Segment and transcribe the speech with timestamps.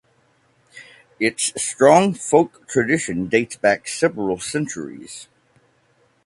[1.19, 5.27] Its strong folk tradition dates back several centuries.